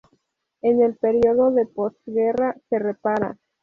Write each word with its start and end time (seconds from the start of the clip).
En 0.63 0.81
el 0.81 0.95
periodo 0.95 1.51
de 1.51 1.67
postguerra 1.67 2.55
se 2.71 2.79
repara. 2.79 3.37